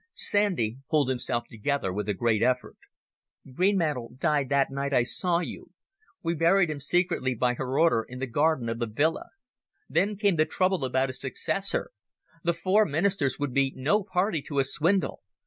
[0.15, 2.75] Sandy pulled himself together with a great effort.
[3.53, 5.69] "Greenmantle died that night I saw you.
[6.23, 9.25] We buried him secretly by her order in the garden of the villa.
[9.87, 11.91] Then came the trouble about his successor...
[12.41, 15.21] The four Ministers would be no party to a swindle.